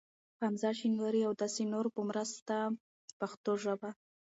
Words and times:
حمزه 0.41 0.69
شینواري 0.79 1.21
ا 1.23 1.27
و 1.29 1.37
داسی 1.41 1.63
نورو 1.73 1.89
په 1.95 2.01
مرسته 2.09 2.55
پښتو 3.19 3.51
ژبه 3.63 3.89